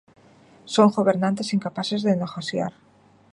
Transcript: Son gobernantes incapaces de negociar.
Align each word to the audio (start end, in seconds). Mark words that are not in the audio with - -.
Son 0.73 0.87
gobernantes 0.97 1.53
incapaces 1.57 2.01
de 2.05 2.13
negociar. 2.23 2.71